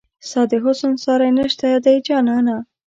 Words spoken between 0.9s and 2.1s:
ساری نشته دی